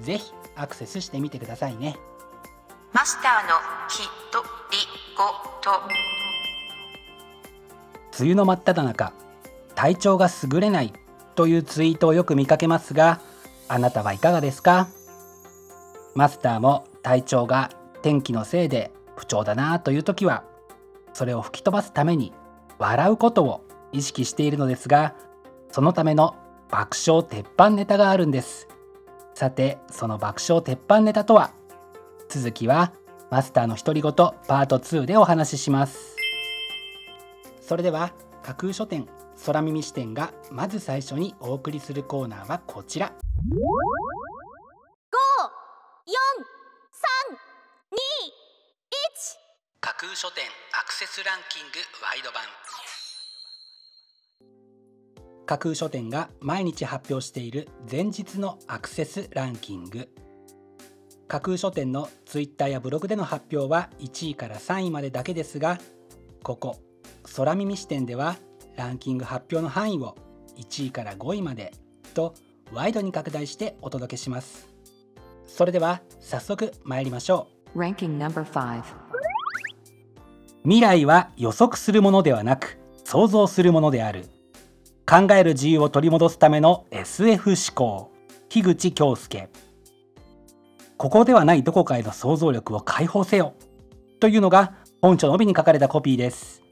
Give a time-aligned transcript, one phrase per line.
[0.00, 1.96] ぜひアクセスしてみてくださいね。
[2.92, 3.54] マスターの
[3.88, 4.78] ひとり
[5.16, 5.24] ご
[5.60, 5.70] と。
[8.18, 9.12] 梅雨の真っ只中
[9.74, 10.92] 体調が優れない
[11.36, 13.20] というツイートをよく見かけますが
[13.68, 14.88] あなたはいかがですか？
[16.14, 17.70] マスターも体調が
[18.02, 20.44] 天気のせいで不調だなという時は
[21.12, 22.32] それを吹き飛ばすために
[22.78, 25.14] 笑うことを意識しているのですが
[25.70, 26.34] そのための
[26.70, 28.68] 爆笑鉄板ネタがあるんです
[29.34, 31.52] さてその爆笑鉄板ネタとは？
[32.28, 32.92] 続きは
[33.30, 36.16] マスターの独り言パート2でお話しします。
[37.60, 39.08] それでは架空書店
[39.46, 43.12] 空耳視点がまず最初にお送りするコーナーはこちら。
[49.80, 52.42] 架空書店アクセスランキングワイド版
[55.50, 60.08] 架空書店が毎日発表している前日のアクセスランキング。
[61.26, 65.80] 架空書店のツイッターやブログでの発表は1位から3位までだけですが
[66.44, 66.76] ここ
[67.34, 68.36] 空耳視点では
[68.76, 70.16] ランキング発表の範囲を
[70.56, 71.72] 1位から5位まで
[72.14, 72.34] と
[72.72, 74.68] ワイドに拡大してお届けします。
[75.48, 77.76] それでは早速参りましょう。
[77.80, 78.84] Ranking number 5
[80.62, 84.26] 未来は予測するものではなく想像するものである
[85.10, 88.12] 考える自由を取り戻すための SF 思考。
[88.48, 89.48] 樋口京介。
[90.96, 93.54] ここではないどこかへの想像力を解放せよ。
[94.20, 96.62] というのが本書の帯に書かれたコピーです。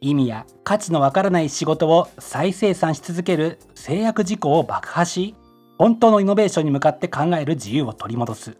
[0.00, 5.34] 意味や価値のわからない仕事を再生産し続ける制約事項を爆破し
[5.76, 8.56] 本当のイノベーションに向かって考える自由を取り戻す。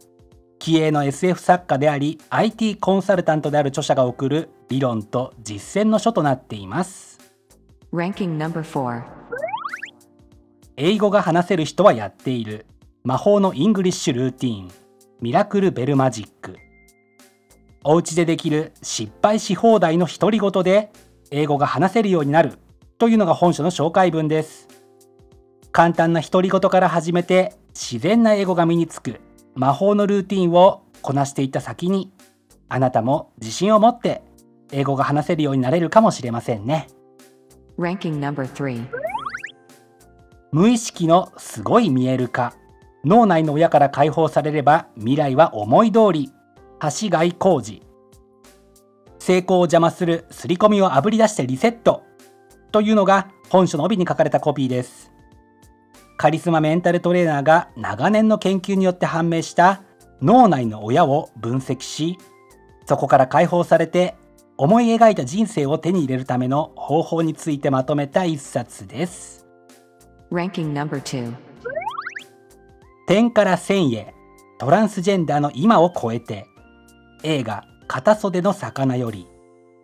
[0.58, 7.19] 気鋭の SF 作家であり IT コンサルタントである著者が送る理論と実践の書となっています。
[10.76, 12.66] 英語が話せる人はやっている。
[13.02, 14.70] 魔法のイングリッシュルーティン。
[15.20, 16.56] ミラクルベルマジック。
[17.82, 20.92] お家でできる失敗し放題の独り言で
[21.32, 22.58] 英語が話せるようになる。
[22.98, 24.68] というのが本書の紹介文です。
[25.72, 29.20] 簡単な独り言から始めて自然な英語が身につく。
[29.56, 32.12] 魔法のルーティンをこなしていった先に
[32.68, 34.22] あなたも自信を持って
[34.70, 36.86] 英語が話せるようになれるかもしれませんね。
[37.80, 38.86] Ranking number 3
[40.52, 42.52] 無意識のすごい見える化。
[43.06, 46.30] 脳内の親から解放されれば未来は思い通り。
[46.80, 47.82] 橋貝工事。
[49.18, 52.02] 成功を邪魔する刷り込みをあぶり出してリセット。
[52.70, 55.10] というのが本書の帯に書かれたコピーです。
[56.18, 59.82] カリスマメンタルトレーナーが長年の研究によって判明した
[60.20, 62.18] 脳内の親を分析し
[62.84, 64.16] そこから解放されて
[64.62, 69.46] 思い描いた人生を手に入れるための方法についてまとめた一冊です。
[70.30, 71.34] Ranking number 2
[73.06, 74.12] 点から線へ
[74.58, 76.44] トランスジェンダーの今を超えて
[77.22, 79.26] 映画「片袖の魚」より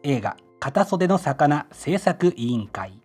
[0.02, 3.00] 映画「片袖の魚」制作委員会。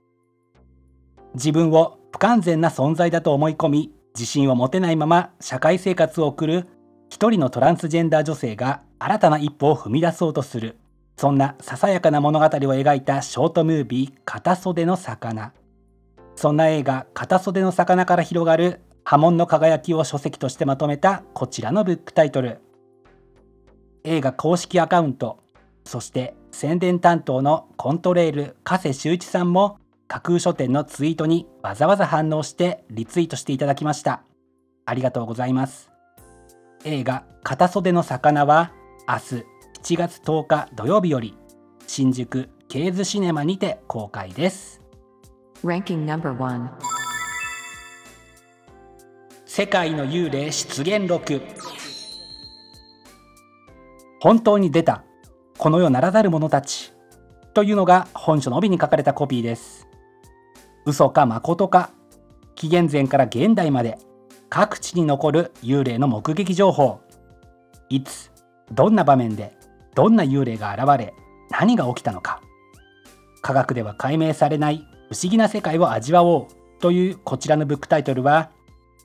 [1.36, 6.68] 自分を不完全な存在だと思い込み自信を持てないまま社会生活を送る
[7.08, 10.76] 一人のトランスジェンダー女性が新たな一歩を踏み出そうとする
[11.22, 15.54] そんなささやかな物語を描いたショートムービー「片袖の魚」
[16.36, 22.60] そんな映画「片袖の魚」から広がる波紋の輝きを書籍としてまとめたこちらのブックタイトル。
[24.04, 25.38] 映画公式アカウント
[25.86, 29.78] そして宣伝担当のコントレール加瀬修一さんも
[30.08, 34.24] 架空書店のツイートにわざわざ反応してリツイートしていただきました。
[34.88, 35.92] ありがとうございます。
[36.84, 38.72] 映画片袖の魚は
[39.08, 39.51] 明日
[39.84, 41.34] 7月10日土曜日より
[41.88, 44.80] 新宿ケーズシネマにて公開です。
[45.64, 46.70] Ranking number 1
[49.44, 51.42] 世界の幽霊出現録。
[54.20, 55.04] 本当に出た
[55.58, 56.94] この世ならざる者たち
[57.56, 59.88] というのが本書の帯に書かれたコピーです。
[60.86, 61.90] 嘘か誠か
[62.54, 63.98] 紀元前から現代まで
[64.48, 67.02] 各地に残る幽霊の目撃情報。
[67.90, 68.32] いつ
[68.72, 69.60] どんな場面で
[69.96, 71.14] どんな幽霊が現れ
[71.50, 72.42] 何が起きたのか。
[73.42, 78.52] 科学では解明されない不思議な世界を味わおうというこちらのブックタイトルは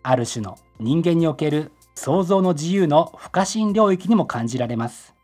[0.02, 5.14] ある種の人間における想像の自由の不可侵領域にも感じられます。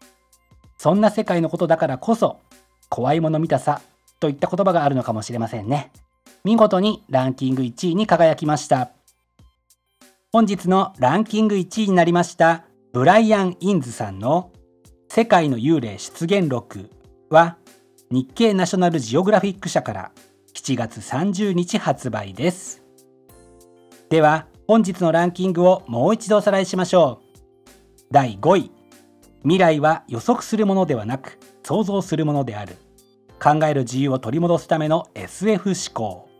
[0.76, 2.40] そんな世界のことだからこそ
[2.88, 3.80] 怖いもの見たさ
[4.18, 5.92] といった言葉があるのかもしれませんね。
[6.44, 8.90] 見事にランキング1位に輝きました。
[10.32, 14.50] 本日のランキング1位になりましたブライアン・インズさんの
[15.14, 16.88] 「世界の幽霊出現録」
[17.28, 17.58] は
[18.10, 20.10] 日経ナショナルジオグラフィック社から
[20.54, 22.82] 7月30日発売です。
[24.08, 27.20] では本日のランキングをもう一度おさらいしましょ
[27.68, 27.74] う。
[28.10, 28.70] 第5位。
[29.42, 32.76] 未来は予測するものではなく想像するものである。
[33.38, 36.30] 考える自由を取り戻すための SF 思考。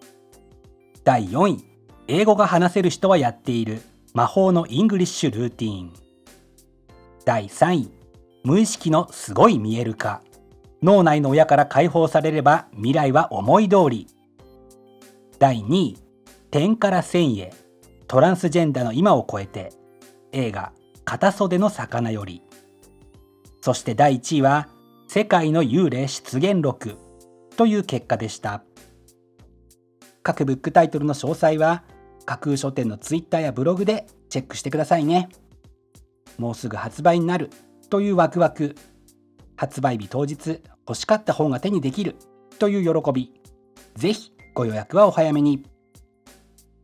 [1.05, 1.65] 第4位。
[2.09, 3.83] 英語が話せる人はやっている。
[4.15, 5.93] 魔法のイングリッシュルーティン。
[7.27, 8.02] 第3位。
[8.45, 10.23] 無意識のすごい見える化
[10.83, 14.09] 脳内の親から解放されれば未来は思い通り。
[15.39, 15.99] 第2位
[16.51, 17.53] 点から線へ。
[18.09, 19.73] トランスジェンダーの今を超えて。
[20.33, 20.73] 映画
[21.05, 22.43] 片袖の魚より。
[23.61, 24.69] そして第1位は
[25.07, 26.97] 世界の幽霊出現録。
[27.57, 28.65] という結果でした。
[30.25, 31.85] 各ブックタイトルの詳細は
[32.25, 35.29] 架空書店のツイッターやブログでチェックしてくださいね。
[36.39, 37.51] もうすぐ発売になる。
[37.93, 38.75] というワクワク。
[39.55, 42.17] 発売日当日欲しかった本が手にできる。
[42.59, 43.35] という喜び。
[43.97, 45.63] ぜひご予約はお早めに。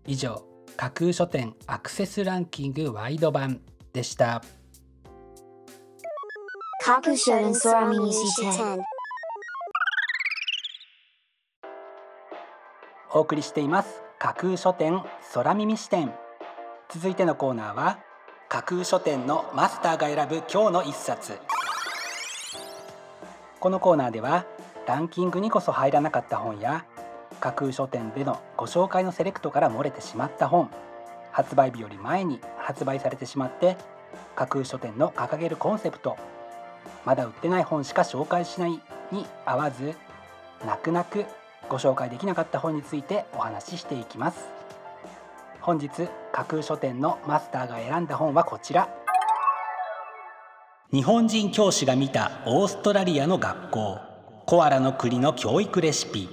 [0.07, 0.45] 以上
[0.77, 3.63] 架空書店アクセスランキングワイド版
[3.95, 4.43] でした。
[6.85, 8.79] 架空書店空耳視点
[13.15, 14.03] お送りしています。
[14.19, 15.03] 架空書店
[15.33, 16.13] 空耳視点
[16.91, 17.99] 続いてのコーナーは
[18.51, 21.39] 架空書店のマスターが選ぶ今日の一冊。
[23.61, 24.47] このコーナーでは
[24.87, 26.87] ランキングにこそ入らなかった本や
[27.41, 30.71] 架空書店でのご紹介のセレクトから漏れてしまった本
[31.31, 33.77] 発売日より前に発売されてしまって
[34.35, 36.17] 架空書店の掲げるコンセプト
[37.05, 38.81] まだ売ってない本しか紹介しない
[39.13, 39.95] に合わず
[40.65, 41.27] 泣く泣く
[41.69, 44.49] ご紹介できなかった本についてお話ししていきます。
[45.61, 46.09] 本日
[46.39, 48.89] 架空書店のマスターが選んだ本はこちら。
[50.93, 53.99] 日本人教師が見たオーストラリアの学校。
[54.47, 56.29] コアラの国の教育レシピ。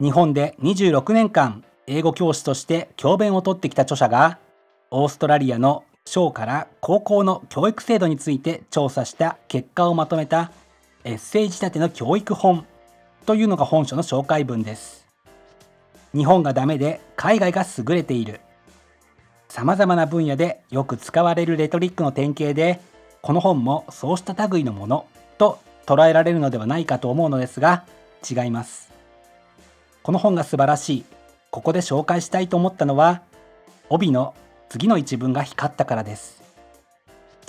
[0.00, 4.40] 日本で26年間英語教師として教鞭をとってきた著者が
[4.90, 10.50] オーストラリアの小から高校の教育制度について調査した結果をまとめた
[11.04, 12.66] エッセイ仕立ての教育本
[13.26, 15.01] というのが本書の紹介文です。
[16.14, 18.40] 日本がダメで海外が優れている。
[19.48, 22.80] さまざまな分野でよく使われるレトリックの典型で
[23.20, 25.06] この本もそうした類のもの
[25.36, 27.84] と捉えられるのではないかと思うのですが
[28.28, 28.90] 違います。
[30.02, 31.04] この本が素晴らしい。
[31.50, 33.22] ここで紹介したいと思ったのは
[33.90, 34.34] 帯の
[34.70, 36.42] 次の一文が光ったからです。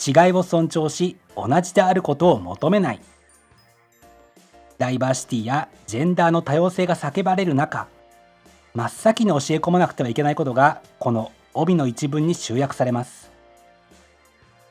[0.05, 3.01] 違いを尊重し同じであることを求めない。
[4.77, 7.87] ダイバーシティやジェンダーの多様性が叫ばれる中
[8.73, 13.31] 真っ先に教え込まなくてはいけないことがこの帯の一文に集約されます。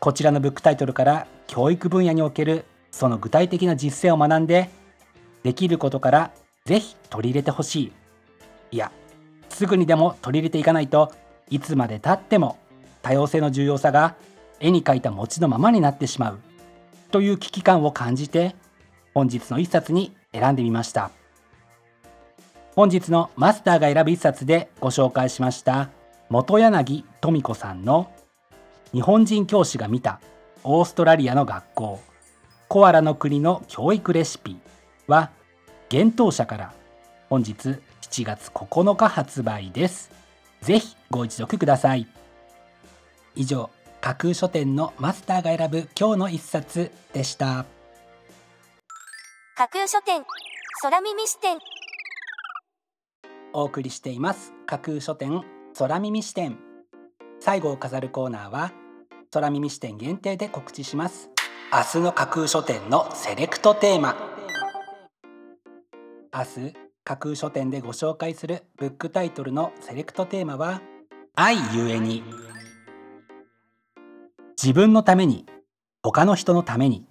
[0.00, 4.70] こちらのブックタイトルから教育分野におけるその具体的な実践を学んで
[5.44, 6.30] できることから
[6.64, 7.92] ぜひ取り入れてほしい。
[8.72, 8.90] いや
[9.48, 11.12] すぐにでも取り入れていかないと
[11.48, 12.58] いつまでたっても
[13.02, 14.16] 多様性の重要さが
[14.58, 16.40] 絵に描いた餅のままになってしまう。
[17.12, 18.56] という危機感を感じて
[19.14, 21.12] 本日の一冊に選んでみました。
[22.74, 25.90] 本日のマスターが選ぶ一冊でご紹介しました
[26.30, 28.10] 元柳富子さんの
[28.92, 30.20] 日本人教師が見た
[30.64, 32.00] オーストラリアの学校
[32.68, 34.56] コアラの国の教育レシピ
[35.06, 35.30] は
[35.92, 36.72] 幻冬社から
[37.28, 40.10] 本日7月9日発売です。
[40.60, 42.06] ぜひご一読ください。
[43.34, 47.64] 以上架空書店のマスターが選ぶ今日の一冊でした。
[49.56, 50.24] 架空書店
[50.82, 51.58] 空耳視点。
[53.52, 54.52] お送りしています。
[54.66, 55.42] 架空書店
[55.78, 56.58] 空耳視点。
[57.40, 58.72] 最後を飾るコーナーは
[59.30, 61.30] 空耳視点限定で告知します。
[61.72, 64.16] 明日の架空書店のセレクトテーマ。
[66.34, 70.80] 明日架空書店でご紹介するブックタイトルのセレクトテーマは
[71.34, 72.22] 愛ゆえに。
[74.62, 75.46] 自分のために
[76.02, 77.06] 他の人のために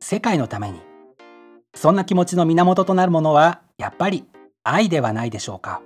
[0.00, 0.80] 世界のために。
[1.74, 4.24] そんな気持ちの源となるものはやっぱり
[4.64, 5.82] 愛ではないでしょうか。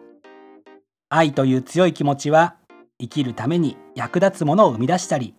[1.11, 2.56] 愛という強い気持ちは
[3.00, 5.35] 生きるために役立つものを生み出したり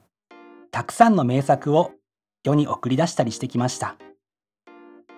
[0.72, 1.92] たくさんの名作を
[2.44, 3.96] 世に送り出したりしてきました。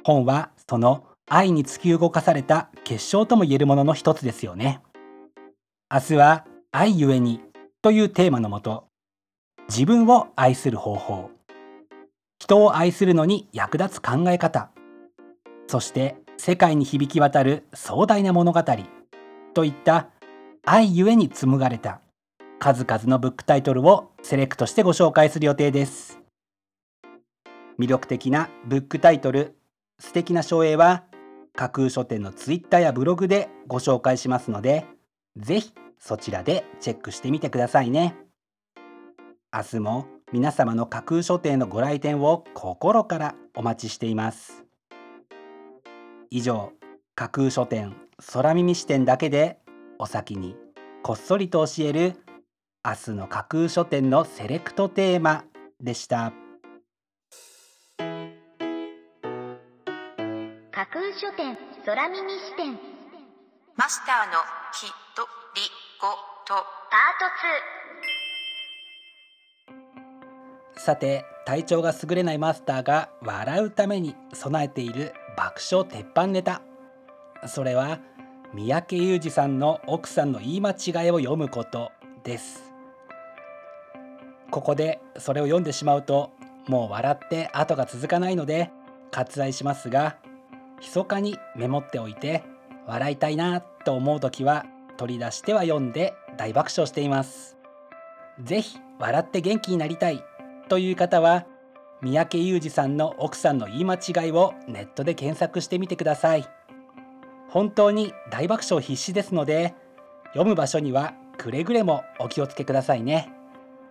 [0.03, 4.81] 本はその愛に突き動かされた結晶とも言えるものの一つですよね。
[5.91, 7.41] 明日は愛ゆえに
[7.81, 8.85] というテーマのもと
[9.67, 11.31] 自分を愛する方法
[12.39, 14.69] 人を愛するのに役立つ考え方
[15.67, 18.63] そして世界に響き渡る壮大な物語
[19.53, 20.09] といった
[20.65, 22.01] 愛ゆえに紡がれた
[22.57, 26.19] 数々のブックタイトルをセレクトしてご紹介する予定です。
[27.77, 29.55] 魅力的なブックタイトル
[29.99, 31.03] 素敵な書影は
[31.55, 34.87] 架空書店のツイッターやブログでご紹介しますので
[35.37, 38.15] ぜひそちらでチェックしてみてくださいね。
[39.53, 44.70] 明日も皆様の架空書店のご来店を心からお待ちしています。
[46.33, 46.71] 以上
[47.13, 47.93] 架空書店
[48.33, 49.57] 空耳視点だけで
[49.99, 50.55] お先に
[51.03, 52.15] こっそりと教える
[52.85, 55.43] 明日の架空書店のセレクトテーマ
[55.81, 56.31] でした。
[60.71, 62.79] 架空書店空耳視点。
[63.75, 64.39] マスターの
[64.73, 65.61] ひとり
[65.99, 66.07] ご
[66.47, 66.63] と。
[66.89, 70.79] パー。
[70.79, 76.61] さて体調が優れないマスターが笑うために備えている爆笑鉄板ネタ。
[77.47, 77.99] それは
[78.53, 81.91] 三宅裕二さんの奥さんの言い間違いを読むこと
[82.23, 82.71] です。
[84.51, 86.31] ここでそれを読んでしまうと
[86.67, 88.69] もう笑って後が続かないので
[89.11, 90.17] 割愛しますが
[90.79, 92.43] 密かにメモっておいて
[92.85, 94.65] 笑いたいなと思う時は
[94.97, 97.57] 取り出しては読んで大爆笑しています。
[98.43, 100.23] ぜひ笑って元気になりたい
[100.67, 101.45] という方は
[102.01, 106.47] 三宅裕二さんの奥さんの言い間違いをネットで検索してみてください。
[107.49, 109.75] 本当に大爆笑必至ですので
[110.29, 113.31] 読む場所にはくれぐれもお気をつけくださいね。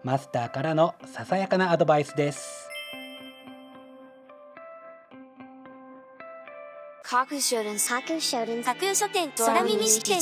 [0.02, 2.68] マスターからのささやかなアドバイスです。
[7.04, 10.20] 架空書店架空書店架空書店空耳視点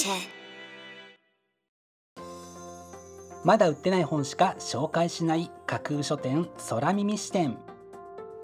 [3.44, 7.58] まだ売ってない本しか紹介しない架空書店空耳視点